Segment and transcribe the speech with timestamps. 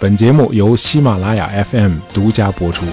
[0.00, 2.86] 本节目由喜马拉雅 FM 独家播出。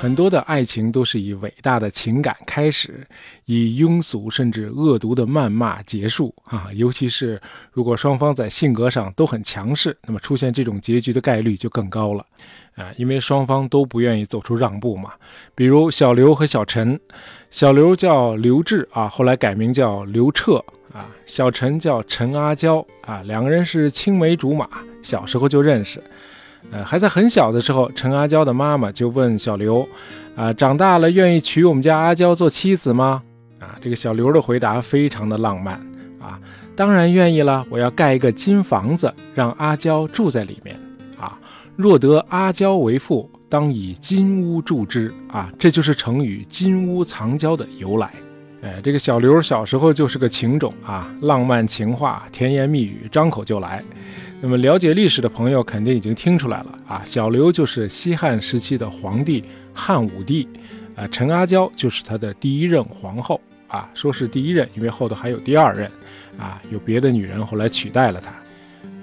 [0.00, 3.06] 很多的爱情都是以伟大的情感开始，
[3.44, 6.68] 以庸俗甚至恶毒的谩骂结束啊！
[6.72, 7.38] 尤其是
[7.70, 12.24] 如果双方在性格上都很强势，那么出现这种结局的概率就更高了
[12.76, 12.88] 啊！
[12.96, 15.10] 因为双方都不愿意走出让步嘛。
[15.54, 16.98] 比如小刘和小陈，
[17.50, 20.64] 小刘叫刘志啊，后来改名叫刘彻
[20.98, 24.68] 啊；小陈叫陈阿娇啊，两个人是青梅竹马，
[25.00, 26.02] 小时候就认识。
[26.72, 29.88] 呃，还在很小的时候，陈阿娇的妈妈就问小刘
[30.36, 33.22] ：“啊，长大了愿意娶我们家阿娇做妻子吗？”
[33.60, 35.74] 啊，这个小刘的回答非常的浪漫
[36.20, 36.38] 啊，
[36.76, 40.78] 当然愿意了，我要盖一个金房子，让阿娇住在里面。
[41.18, 41.38] 啊，
[41.76, 45.12] 若得阿娇为妇，当以金屋住之。
[45.28, 48.12] 啊，这就是成语“金屋藏娇”的由来。
[48.60, 53.82] 哎，这个小刘小时候就是个情种啊，浪漫情话、甜言蜜语，张口就来。
[54.40, 60.48] 那么了解历史的朋友肯定已经听出来了啊，小刘就是西汉时期的皇帝汉武帝，
[60.96, 63.88] 啊，陈阿娇就是他的第一任皇后啊。
[63.94, 65.88] 说是第一任，因为后头还有第二任，
[66.36, 68.32] 啊，有别的女人后来取代了他。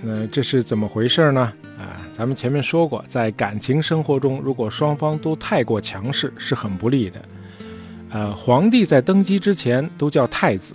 [0.02, 1.42] 那这是怎么回事呢？
[1.78, 7.22] 啊，咱们前面说过，在感情生活中，如果双方都太过强势，是很不利的。
[8.16, 10.74] 呃，皇帝在登基之前都叫太子，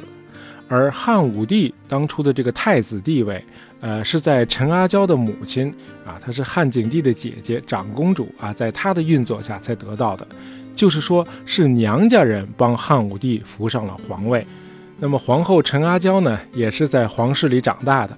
[0.69, 3.43] 而汉武帝当初的这个太子地位，
[3.81, 5.75] 呃，是在陈阿娇的母亲
[6.05, 10.27] 啊，她是汉景帝的姐姐长公主啊，在她的运作下才得到的，
[10.75, 14.47] 就是说是娘家人帮汉武帝扶上了皇位。
[14.99, 18.15] 那么皇后陈阿娇呢，也是在皇室里长大的，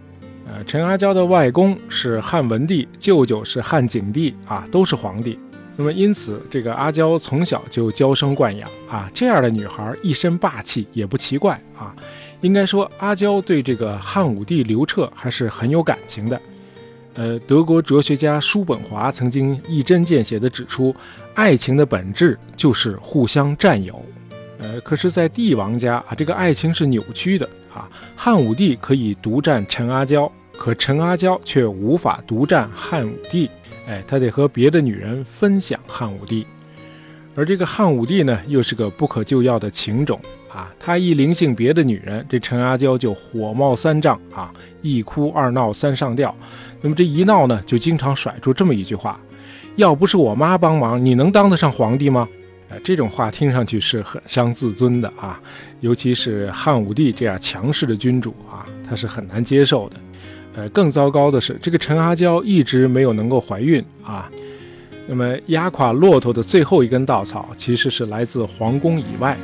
[0.49, 5.39] 呃，陈阿娇的外公是汉文帝，舅舅是汉景帝啊，都是皇帝。
[5.83, 11.93] 那么，因此，这个阿娇从小就娇生惯养啊，这样的女孩一身霸气也不奇怪啊。
[12.41, 16.41] 应该说，阿娇对这个汉武帝刘彻还是很有感情的。
[17.15, 20.95] 呃，德国哲学家叔本华曾经一针见血地指出，
[21.35, 24.01] 爱情的本质就是互相占有。
[24.61, 27.45] 呃，可是，在帝王家啊，这个爱情是扭曲的
[27.75, 27.91] 啊。
[28.15, 33.51] 汉武帝可以独占陈阿娇，可陈阿娇却无法独占汉武帝。
[33.87, 36.47] 哎，他得和别的女人分享汉武帝，
[37.35, 40.21] 而这个汉武帝呢，又是个不可救药的情种
[40.53, 40.71] 啊！
[40.79, 46.35] 他一灵性别的女人，这陈阿娇就火冒三丈啊，一哭二闹三上吊。
[46.81, 49.19] 那么这一闹呢，就经常甩出这么一句话
[49.77, 52.29] ：“要不是我妈帮忙，你能当得上皇帝吗？”
[52.71, 55.41] 哎，这种话听上去是很伤自尊的啊，
[55.81, 59.97] 尤其是汉武帝这样强势的君主啊，他是很难接受的。
[60.55, 64.31] 呃，更糟糕的是，这个陈阿娇一直没有能够怀孕啊。
[65.07, 69.37] 那么压垮骆驼的最后一根稻草，其实是来自皇宫以外。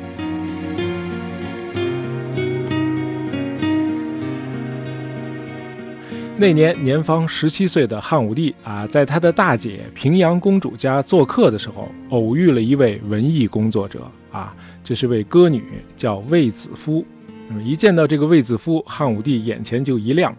[6.36, 14.54] 那年年方十七岁的汉武帝啊，在他的大姐平阳公主家做客的时候，偶遇了一位文艺工作者啊，
[14.84, 15.64] 这是位歌女，
[15.96, 17.04] 叫卫子夫。
[17.48, 20.32] 那么一见到这个卫子夫，汉武帝眼前就一亮。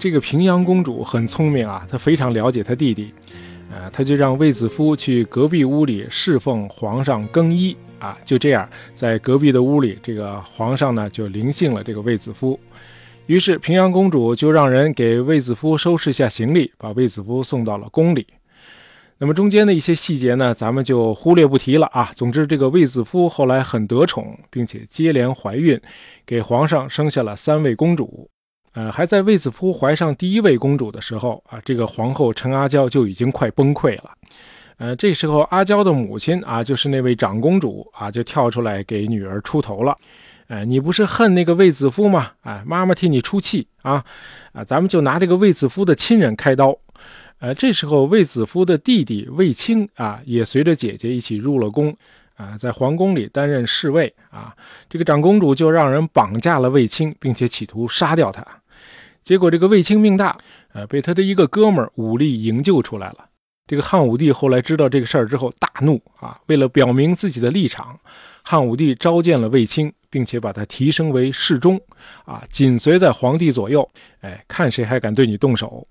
[0.00, 3.12] 这个平阳公主很聪明啊，她非常了解她弟弟，
[3.70, 8.16] 呃，她就让卫子夫去隔壁屋里侍奉皇上更衣啊。
[8.24, 12.58] 就这样，在隔壁的屋里，这个皇上呢就临幸了这个卫子夫。
[13.26, 18.26] 于是平阳公主就让人给卫子夫收拾一下行李，把卫子夫送到了宫里。
[19.18, 22.10] 那么中间的一些细节呢，咱们就忽略不提了啊。
[22.16, 25.78] 总之，这个卫子夫后来很得宠，并且接连怀孕，
[26.24, 28.30] 给皇上生下了三位公主。
[28.72, 34.10] 呃，还在卫子夫怀上第一位公主的时候啊，这个皇后陈阿娇就已经快崩溃了。
[34.78, 39.96] 呃，这时候阿娇的母亲啊，就是那位长公主啊，就跳出来给女儿出头了。
[40.46, 42.30] 呃，你不是恨那个卫子夫吗？
[42.42, 44.04] 啊，妈妈替你出气啊！
[44.52, 46.76] 啊，咱们就拿这个卫子夫的亲人开刀。
[47.38, 51.96] 呃，这时候卫子夫的弟弟卫青啊，也随着姐姐一起入了宫
[52.36, 54.52] 啊，在皇宫里担任侍卫啊。
[54.88, 58.44] 这个长公主就让人绑架了卫青，并且企图杀掉他。
[59.22, 60.36] 结果这个卫青命大，
[60.72, 63.26] 呃，被他的一个哥们儿武力营救出来了。
[63.66, 67.96] 这个汉武帝后来知道这个事儿之后大怒啊，为了表明自己的立场，
[68.42, 71.80] 汉武帝召见了卫青，并且把他提升为侍中，
[72.24, 73.88] 啊，紧随在皇帝左右，
[74.22, 75.86] 哎，看谁还敢对你动手。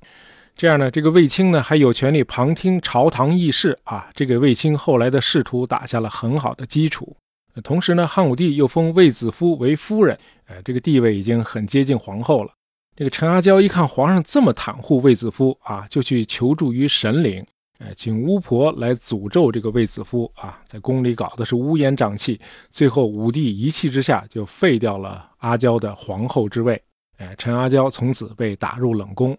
[0.57, 7.15] 这样呢，这个卫青呢还有权利旁听朝堂议事啊，这给卫青后来的仕途打下了很好的基础。
[7.63, 10.17] 同时呢，汉武帝又封卫子夫为夫人，
[10.47, 12.51] 呃，这个地位已经很接近皇后了。
[12.99, 17.41] 这个陈阿娇一看皇上这么袒护卫子夫啊，就去求助于神灵，
[17.77, 22.37] 哎，请巫婆来诅咒这个卫子夫啊，在宫里搞的是乌烟瘴气。
[22.69, 26.81] 最后武帝一气之下就废掉了阿娇的皇后之位，
[27.19, 29.37] 哎，陈阿娇从此被打入冷宫。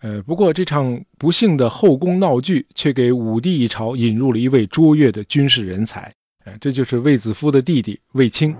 [0.00, 6.12] 呃，不过这场不幸的后宫闹剧却给武帝一朝引入了一位卓越的军事人才，
[6.44, 8.52] 哎，这就是卫子夫的弟弟卫青。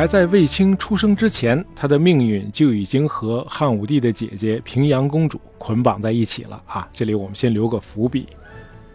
[0.00, 6.88] 还在卫青出生之前，他的命运就已经和汉武帝的姐姐平阳公主捆绑在一起了啊！
[6.90, 8.26] 这里我们先留个伏笔。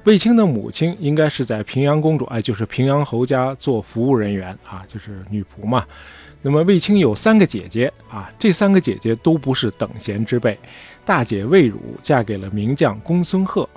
[0.06, 5.86] 卫青的母亲应该是在平阳公主，哎，就是平阳侯家做服务人员啊，就是女仆嘛。
[6.42, 10.58] 那么卫青有三个姐姐啊，这三个姐姐都不是等闲之辈。
[11.06, 13.70] 大姐卫汝嫁给了名将公孙贺，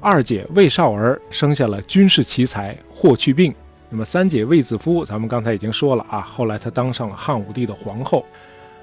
[0.00, 3.54] 二姐卫少儿生下了军事奇才霍去病。
[3.90, 8.24] 那么三姐卫子夫，咱们刚才已经说了啊，后来她当上了汉武帝的皇后。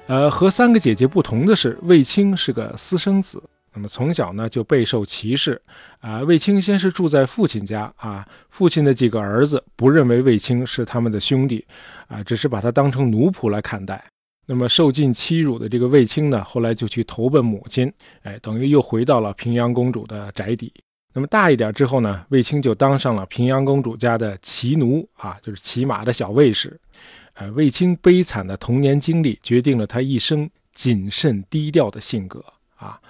[0.08, 3.42] 呃，和三个姐姐不同的是，卫青是个私生子。
[3.74, 5.60] 那么从小呢就备受歧视，
[6.00, 11.64] 啊，卫青先是住在父亲家啊，父亲的几个儿子不认为卫青是他们的兄弟，
[12.08, 14.02] 啊，只是把他当成奴仆来看待。
[14.46, 17.92] 那么受尽欺辱的这个卫青呢，后来就去投奔母亲，
[18.22, 20.72] 哎，等于又回到了平阳公主的宅邸。
[21.16, 26.78] 那么大一点之后呢，卫青就当上了平阳公主家的骑奴啊，就是骑马的小卫士。
[27.32, 32.44] 呃，卫青悲惨的童年经历决定了他一生谨慎低调的性格
[32.76, 33.00] 啊。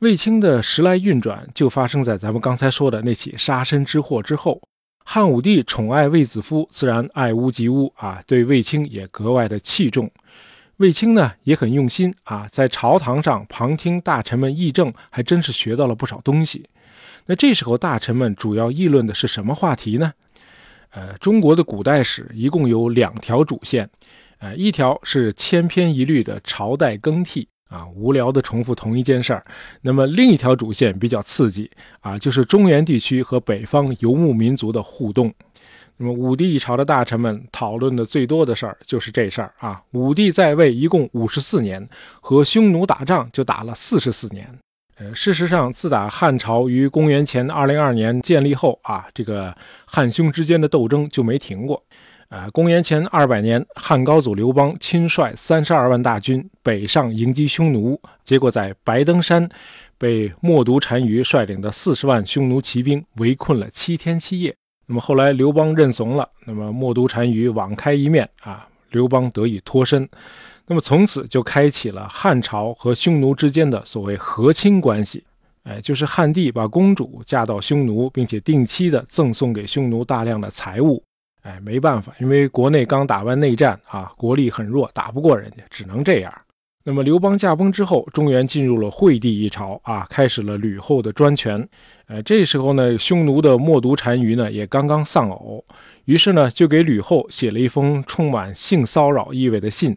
[0.00, 4.60] 卫青的时来运转就发生在咱们刚才说的那起杀身之祸之后。
[5.02, 10.10] 汉武帝宠爱卫子夫，自然爱屋及乌啊，对卫青也格外的器重。
[10.76, 16.68] 卫青呢也很用心啊，在朝堂上旁听大臣们议政，还真是学到了不少东西。
[17.28, 20.12] 那这时候大臣们主要议论的是什么话题呢？
[20.90, 23.88] 呃，中国的古代史一共有两条主线，
[24.38, 27.46] 呃，一条是千篇一律的朝代更替。
[27.68, 29.44] 啊，无聊的重复同一件事儿。
[29.82, 31.70] 那么另一条主线比较刺激
[32.00, 35.30] 啊，就是中原地区和北方游牧民族的互动。
[35.98, 39.82] 那么武帝一朝的大臣们讨论的最多的事儿就是这事儿啊。
[39.90, 41.86] 武帝在位一共五十四年，
[42.22, 44.48] 和匈奴打仗就打了四十四年。
[45.00, 51.80] 呃，事实上，自打汉朝于公元前二零二年建立后啊，这个汉匈之间的斗争就没停过。
[52.28, 59.48] 啊，公元前二百年，汉高祖刘邦亲率三十二万大军北上迎击匈奴，结果在白登山
[59.96, 64.52] 被冒毒单于率领的四十万匈奴骑兵围困了七天七夜。
[64.86, 70.08] 那么后来刘邦认怂了，那么冒毒单于网开一面啊，刘邦得以脱身。
[70.68, 75.24] 那么从此就开启了汉朝和匈奴之间的所谓和亲关系。
[75.64, 81.02] 哎，就是汉帝把公主嫁到匈奴，并且定期的赠送给匈奴大量的财物。
[81.42, 86.32] 哎，没办法，因为国内刚打完内战啊，国力很弱，打不过人家，只能这样。
[86.84, 91.68] 那么刘邦驾崩之后，中原进入了惠帝一朝啊，开始了吕后的专权。
[92.06, 95.62] 呃，这时候呢，匈奴的冒毒单于呢也刚刚丧偶，
[96.06, 99.94] 于是呢就给吕后写了一封充满性骚扰意味的信。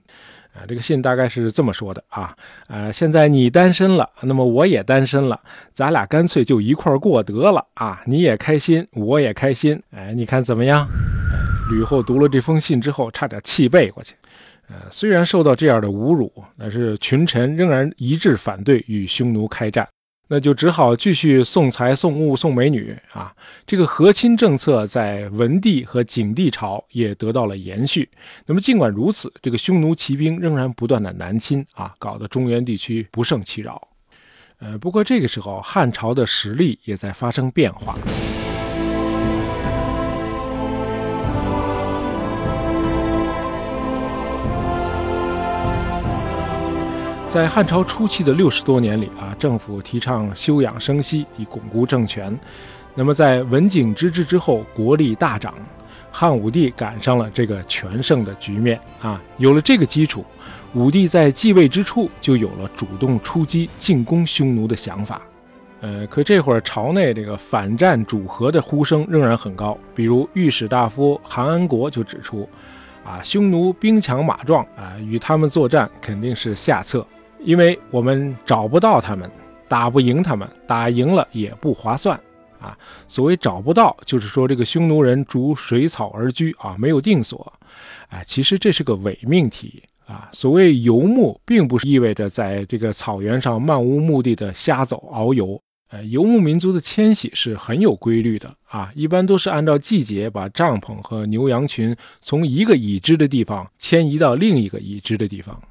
[0.53, 2.36] 啊，这个信大概是这么说的啊，
[2.68, 5.39] 呃，现在你单身了，那么我也单身了，
[5.74, 10.88] 咱俩干脆就一块过得了啊，你也开心，我也开心，哎，你看怎么样？
[11.71, 14.13] 吕后读了这封信之后，差点气背过去。
[14.68, 19.88] 呃，虽然受到这样的侮辱，但是群臣仍然一致反对与匈奴开战，
[20.33, 23.35] 那就只好继续送财、送物、送美女啊。
[23.67, 28.07] 这个和亲政策在文帝和景帝朝也得到了延续。
[28.45, 33.89] 那么尽管如此，这个匈奴骑兵仍然不断的南侵啊，搞得中原地区不胜其扰。
[34.59, 37.97] 呃，不过这个时候汉朝的实力也在发生变化。
[47.31, 52.38] 在汉朝初期的六十多年里啊，政府提倡休养生息以巩固政权。
[52.93, 55.53] 那么在文景之治之后，国力大涨，
[56.11, 59.23] 汉武帝赶上了这个全盛的局面啊。
[59.38, 60.25] 有了这个基础，
[60.73, 65.21] 武帝在继位之初就有了主动出击进攻匈奴的想法。
[65.79, 69.77] 呃，可这会儿朝内这个反战主和的呼声仍然很高。
[69.95, 72.45] 比如御史大夫韩安国就指出，
[73.05, 77.07] 啊，匈奴兵强马壮啊，与他们作战肯定是下策。
[77.43, 79.29] 因为我们找不到他们，
[79.67, 82.19] 打不赢他们，打赢了也不划算
[82.60, 82.77] 啊。
[83.07, 87.51] 所谓找不到，就是说这个匈奴人逐水草而居啊，没有定所。
[88.10, 90.29] 哎，其实这是个伪命题啊。
[90.33, 95.60] 所谓游牧，并不是意味着在这个草原上漫无目的的瞎走遨游。
[95.89, 105.62] 呃，游牧民族的迁徙是很有规律的啊，一般都是按照季节把帐篷和牛羊群从一个已知的地方迁移到另一个已知的地方。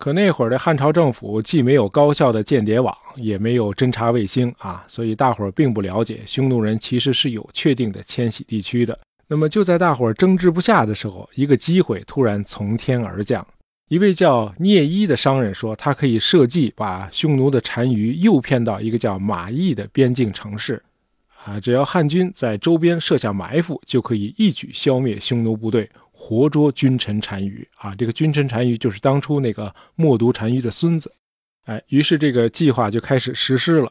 [0.00, 8.98] 可那会儿的汉朝政府既没有高效的间谍网，也没有侦察卫星啊，所以大伙儿并不了解匈奴人其实是有确定的迁徙地区的。
[9.28, 13.46] 那么就在大伙儿争执不下的时候，一个机会突然从天而降。
[13.90, 20.82] 一位叫聂伊的商人说，他可以设计把匈奴的单于诱骗到一个叫马邑的边境城市，
[21.44, 25.90] 啊，只要汉军在周边设下埋伏，就可以一举消灭匈奴部队，
[26.22, 27.66] 活捉君臣单于。
[27.76, 31.10] 啊，这个君臣单于就是当初那个默毒单于的孙子。
[31.64, 33.90] 哎，于是这个计划就开始实施了。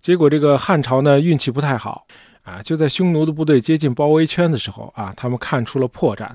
[0.00, 2.06] 结果这个汉朝呢，运气不太好。
[2.44, 2.60] 啊！
[2.62, 6.28] 就在匈奴的部队接近包围圈的时候啊，他们看出了破绽。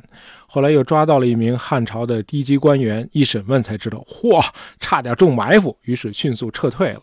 [0.48, 4.44] 后来又抓到了一名汉朝的低级官员，一审问才知道，嚯，
[4.80, 7.02] 差点中埋伏，于是迅速撤退了。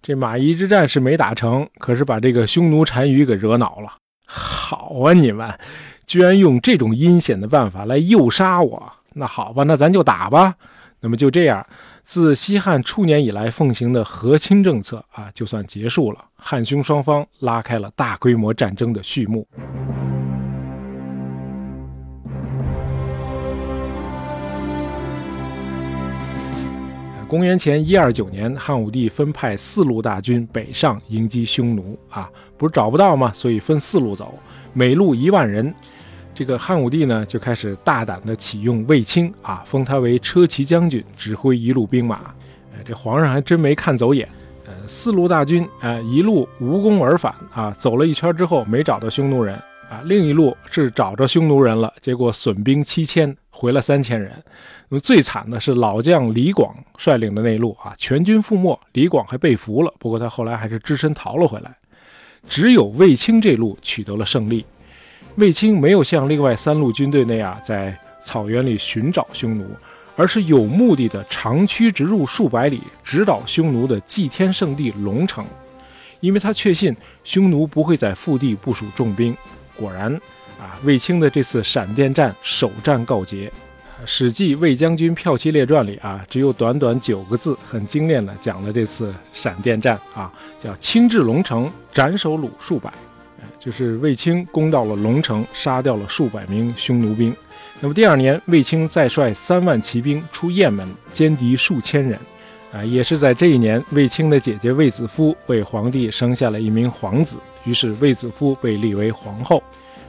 [0.00, 3.96] 这马邑之战是没打成，可是把这个匈奴单于给惹恼了。
[4.24, 5.52] 好啊，你们
[6.06, 8.92] 居然用这种阴险的办法来诱杀我！
[9.14, 10.54] 那好吧，那咱就打吧。
[11.00, 11.66] 那么就这样。
[12.04, 19.44] 自西汉初年以来奉行的和亲政策啊，就算结束了，汉匈双方拉开了大规模战争的序幕。
[27.28, 33.32] 公元前一二九年，汉武帝分派四路大军北上迎击匈奴啊，不是找不到吗？
[33.34, 34.38] 所以分四路走，
[34.72, 35.74] 每路一万人。
[36.36, 42.16] 这个汉武帝呢，就开始大胆地启用卫青啊，封他为车骑将军，指挥一路兵马。
[42.74, 44.28] 哎，这皇上还真没看走眼。
[44.66, 49.54] 呃，四路大军啊，一路无功而返啊，走了一圈之后没找到匈奴人
[49.88, 54.30] 啊，另一路是找着匈奴人了，结果损兵七千，回了三千人。
[54.90, 61.74] 那么最惨的是老将李广率领的那路啊，全军覆没，李广还被俘了，不过他后来还是只身逃了回来。
[62.46, 64.66] 只有卫青这路取得了胜利。
[65.36, 69.66] 卫青没有像另外三路军队那样在草原里寻找匈奴，
[70.16, 75.44] 而是有目的的长驱直入数百里，直捣匈奴的祭天圣地龙城。
[76.20, 79.36] 因为他确信匈奴不会在腹地部署重兵。
[79.76, 80.10] 果然，
[80.58, 83.52] 啊，卫青的这次闪电战首战告捷。
[84.06, 92.90] 《史记·卫将军骠骑列传》里啊，只有短短九个字，很精炼的讲了这次闪电战啊，叫“轻至龙城，斩首虏数百”。
[93.58, 97.34] 就是卫青攻到了龙城，杀掉了数百名匈奴兵。
[97.80, 102.18] 那么第二年，卫青再率三万骑兵出雁门，歼敌数千人。
[102.72, 109.62] 啊，也是在这一年，卫青的姐姐卫子夫为皇帝生下了一名皇子，于是卫子夫被立为皇后。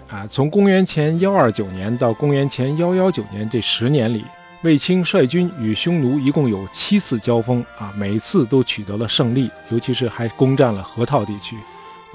[0.08, 4.24] 啊，从公元前幺二九年到公元前幺幺九年这十年里，
[4.63, 11.56] 卫青率军与匈奴一共有七次交锋，啊，每次都取得了胜利，尤其是还攻占了河套地区。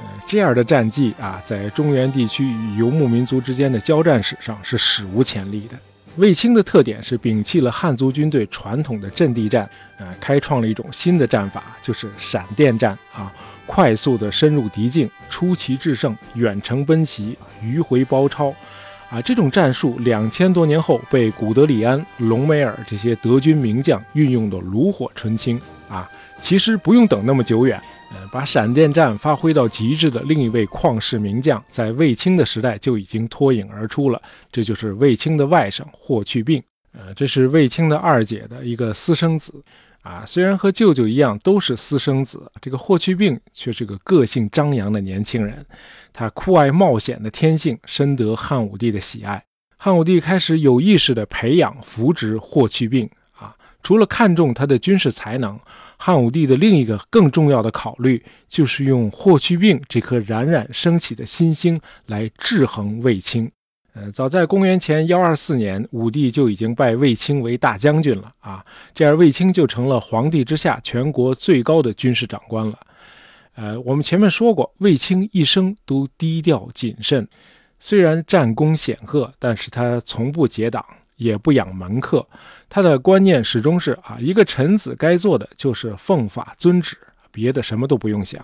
[0.02, 5.76] 呃，这样的战绩啊，在中原地区与游牧民族之间的交战史上是史无前例的。
[6.16, 13.32] 卫青的特点是摒弃了汉族军队传统的阵地战，呃，开创了一种新的战法，就是闪电战啊，
[13.64, 18.54] 快速的深入敌境，出奇制胜，远程奔袭，迂回包抄，
[19.08, 26.06] 啊，这种战术两千多年后被古德里安、隆美尔这些德军名将运用的炉火纯青啊。
[26.42, 27.80] 其实不用等那么久远。
[28.30, 34.20] 把闪电战发挥到极致的另一位旷世名将，在卫青的时代就已经脱颖而出了。
[34.50, 36.62] 这就是卫青的外甥霍去病。
[36.92, 39.62] 呃，这是卫青的二姐的一个私生子。
[40.02, 45.64] 啊，虽然和舅舅一样都是私生子，这个霍去病却是个个性张扬的年轻人。
[46.12, 49.44] 他酷爱冒险的天性深得汉武帝的喜爱。
[49.76, 53.08] 汉武帝开始有意识地培养扶植霍去病。
[53.32, 55.58] 啊，除了看重他的军事才能。
[56.04, 63.48] 汉武帝的另一个更重要的考虑，就是用霍去病这颗冉冉升起的新星来制衡卫青。
[63.94, 72.76] 呃，早在公元前幺二四年，武帝就已经拜卫青为大将军了啊，这样卫青就成了皇帝之下全国最高的军事长官了。
[73.54, 77.28] 呃，我们前面说过，卫青一生都低调谨慎，
[77.78, 80.84] 虽然战功显赫，但是他从不结党。
[81.16, 82.26] 也不养门客，
[82.74, 86.96] 他的观念始终是啊，一个臣子该做的就是奉法遵旨，
[87.30, 88.42] 别的什么都不用想。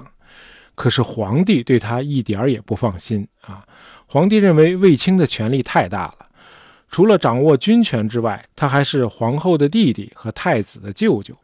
[0.75, 3.67] 可是皇帝对他一点儿也不放心啊！
[4.05, 6.27] 皇帝认为卫青的权力太大了，
[6.91, 11.35] 除了掌握军权之外，他还是皇后的弟弟和太子的舅舅。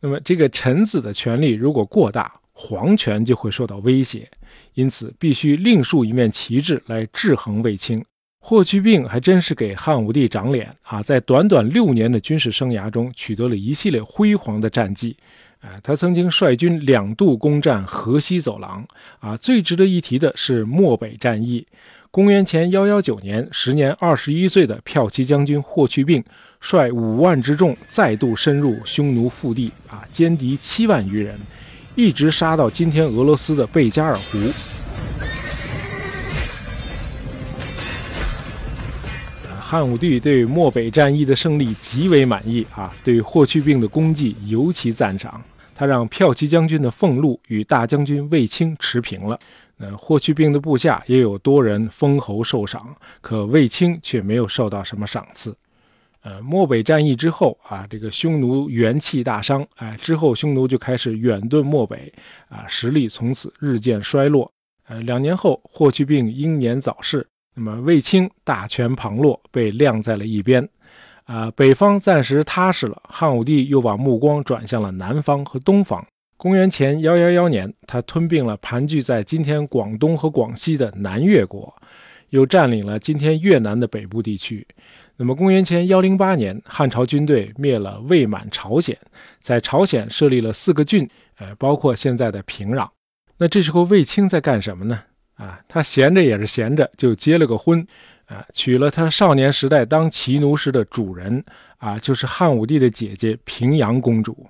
[0.00, 4.26] 那么这个臣子的权力如果过大，皇权就会受到威胁，
[4.72, 8.02] 因此必须另树一面旗帜来制衡卫青。
[8.42, 11.02] 霍去病还真是给汉武帝长脸啊！
[11.02, 15.14] 在短短六年的军事生涯中，取得了一系列辉煌的战绩。
[15.60, 18.84] 啊，他曾经率军两度攻占河西走廊。
[19.20, 21.66] 啊，最值得一提的是漠北战役。
[22.10, 26.24] 公元前幺幺九年，时年二十一岁的骠骑将军霍去病，
[26.60, 31.38] 率五万之众再度深入匈奴腹地，啊，歼敌七万余人，
[31.94, 34.79] 一直杀到今天俄罗斯的贝加尔湖。
[39.70, 45.40] 汉武帝对漠北战役的胜利极为满意啊，对霍去病的功绩尤其赞赏。
[45.76, 49.38] 他让骠骑将军的俸禄与大将军卫青持平了。
[49.78, 55.56] 呃，霍去病的部下也有多人封侯受赏，可卫青却没有受到什么赏赐。
[56.22, 62.12] 呃，漠北战役之后啊，这个匈奴元气大伤，哎，之后匈奴就开始远遁漠北，
[62.48, 64.50] 啊，实力从此日渐衰落。
[64.88, 67.24] 呃，两年后，霍去病英年早逝，
[67.62, 70.66] 那么卫青大权旁落，被晾在了一边。
[71.24, 76.02] 啊，北方暂时踏实了，汉武帝又把目光转向了南方和东方。
[76.38, 81.70] 公元前幺幺幺年，他吞并了盘踞在今天广东和广西的南越国，
[82.30, 84.66] 又占领了今天越南的北部地区。
[85.18, 88.96] 那么，公元前幺零八年，汉朝军队灭了魏满朝鲜，
[89.38, 92.88] 在朝鲜设立了四个郡，呃，包括现在的平壤。
[93.36, 95.02] 那这时候，卫青在干什么呢？
[95.40, 97.86] 啊，他闲着也是闲着，就结了个婚，
[98.26, 101.42] 啊，娶了他少年时代当骑奴时的主人，
[101.78, 104.46] 啊，就是汉武帝的姐姐平阳公主。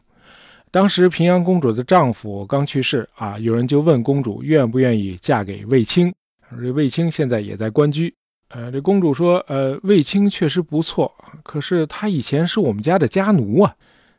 [0.73, 6.13] 当时平阳公主的丈夫刚去世啊，有人就问公主愿不愿意嫁给卫青。
[6.61, 8.13] 这卫青现在也在官居。
[8.49, 11.13] 呃，这公主说：“呃，卫青确实不错，
[11.45, 13.73] 可是他以前是我们家的家奴啊。”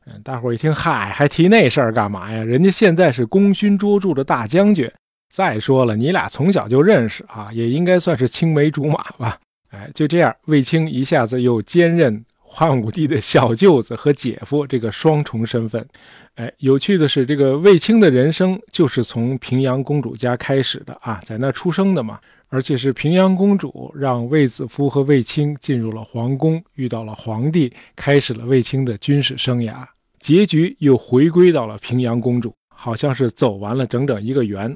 [0.08, 2.42] 嗯，大伙一听，嗨，还提那事儿干嘛呀？
[2.42, 4.90] 人家现在是功勋卓著的大将军。
[5.32, 9.40] 再说了，你俩从小就认识啊，也应该算是青梅竹马吧？
[9.70, 12.24] 哎，就这样，卫青一下子又兼任。
[12.54, 15.88] 汉武帝的小舅子和姐夫这个双重身份，
[16.36, 22.20] 哎，有趣的是，这个卫青的人生就是从平阳公主家开始的啊，在那出生的嘛，
[22.50, 29.86] 而且是平阳公主让卫子夫和卫青进入了皇宫，遇到了皇帝，开始了卫青的军事生涯，
[30.20, 34.76] 结局又回归到了平阳公主，好像是走完了整整一个圆。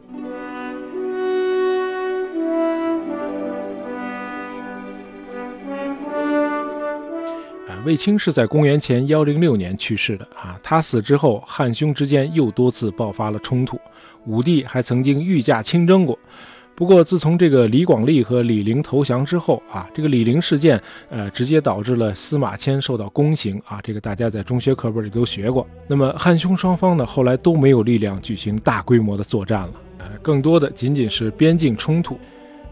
[7.86, 10.60] 卫青是在公元前幺零六年去世的啊。
[10.62, 13.80] 他死之后，汉匈之间又多次爆发了冲突，
[14.26, 16.18] 武帝还曾经御驾亲征过。
[16.74, 23.80] 不过，自从这个李广利和李陵投降之后啊，这个李陵事件，呃，直接导致了司马迁受到宫刑啊。
[23.82, 25.66] 这个大家在中学课本里都学过。
[25.88, 32.20] 那么，汉匈双方呢，后来都没有力量举行大规模的作战了，呃，更多的仅仅是边境冲突。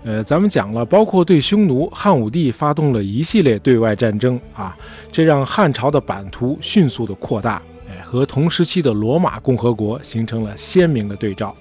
[0.05, 4.77] 呃，咱们讲了，包括对匈奴，汉武帝发动了一系列对外战争啊，
[5.11, 11.55] 这让汉朝的版图迅速的扩大，哎，和同时期的罗马共和国形成了鲜明的对照。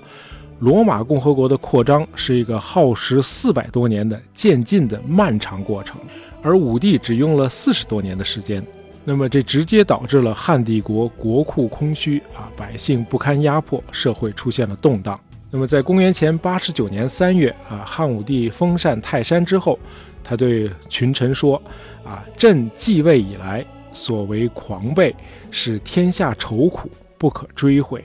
[0.59, 6.01] 罗马共和国的扩张是一个耗时四百多年的渐进的漫长过程，
[6.43, 8.65] 而武帝只用了四十多年的时间，
[9.05, 15.19] 那么这直接导致了汉帝国国库空虚啊，百姓不堪压迫，社会出现了动荡。
[15.55, 19.79] 那么，在公元前八十九年三月啊，汉武帝封禅泰山之后，
[20.25, 21.63] 他对群臣说
[22.03, 23.63] ：“啊，朕继位以来
[23.93, 25.13] 所为狂悖，
[25.51, 28.03] 使天下愁苦，不可追悔。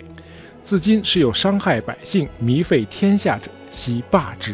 [0.62, 4.54] 自今是有伤害百姓、糜费天下者，悉罢之。”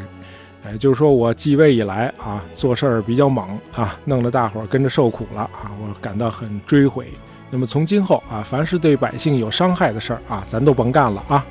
[0.64, 7.08] 哎，就是说我继位以来啊，做事儿比较猛啊，弄得大伙儿跟着受苦了啊，我感到很追悔。
[7.50, 11.44] 那么从今后啊，凡是对百姓有伤害的事儿啊，咱都甭干了啊。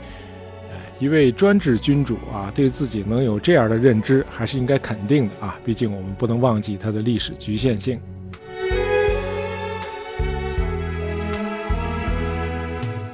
[1.02, 5.58] 一位专制君主啊，对自己能有这样的认知，还是应该肯定的啊。
[5.64, 7.98] 毕竟我们不能忘记他的历史局限性。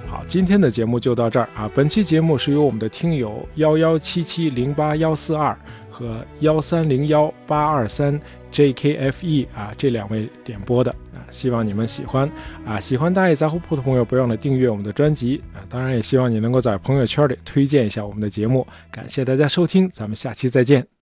[0.06, 1.70] 好，今天的节目就到这儿啊。
[1.74, 5.58] 本期节目是由我们的听友幺幺七七零八幺四二
[5.90, 8.20] 和幺三零幺八二三
[8.52, 11.22] JKFE 啊这两位点播的啊。
[11.30, 12.30] 希望你们喜欢
[12.66, 12.80] 啊！
[12.80, 15.60] 喜欢大爷杂货铺的朋友，不要忘了订阅我们的专辑啊！
[15.68, 18.66] 当然，也希望你能够在朋友圈里推荐一下我们的节目。
[18.90, 20.88] 感谢大家收听，咱们下期再见。